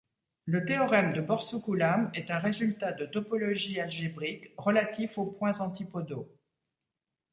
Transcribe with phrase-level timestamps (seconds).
[0.45, 6.27] Le théorème de Borsuk-Ulam est un résultat de topologie algébrique relatif aux points antipodaux.